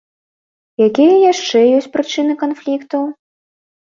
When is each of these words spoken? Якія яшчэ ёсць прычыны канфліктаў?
Якія 0.87 1.15
яшчэ 1.31 1.57
ёсць 1.79 1.89
прычыны 1.97 2.33
канфліктаў? 2.43 3.03